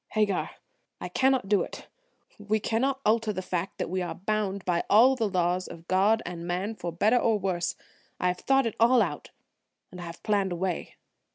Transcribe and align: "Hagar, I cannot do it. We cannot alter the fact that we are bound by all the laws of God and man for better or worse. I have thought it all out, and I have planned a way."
"Hagar, 0.13 0.49
I 0.99 1.09
cannot 1.09 1.47
do 1.47 1.61
it. 1.61 1.87
We 2.39 2.59
cannot 2.59 3.01
alter 3.05 3.31
the 3.31 3.43
fact 3.43 3.77
that 3.77 3.87
we 3.87 4.01
are 4.01 4.15
bound 4.15 4.65
by 4.65 4.83
all 4.89 5.15
the 5.15 5.29
laws 5.29 5.67
of 5.67 5.87
God 5.87 6.23
and 6.25 6.47
man 6.47 6.73
for 6.73 6.91
better 6.91 7.17
or 7.19 7.37
worse. 7.37 7.75
I 8.19 8.29
have 8.29 8.39
thought 8.39 8.65
it 8.65 8.73
all 8.79 9.03
out, 9.03 9.29
and 9.91 10.01
I 10.01 10.05
have 10.05 10.23
planned 10.23 10.53
a 10.53 10.55
way." 10.55 10.95